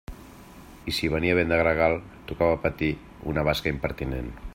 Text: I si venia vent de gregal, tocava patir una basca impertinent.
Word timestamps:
I 0.91 0.93
si 0.99 1.09
venia 1.15 1.35
vent 1.39 1.53
de 1.53 1.59
gregal, 1.61 1.97
tocava 2.31 2.57
patir 2.65 2.91
una 3.33 3.45
basca 3.51 3.75
impertinent. 3.75 4.33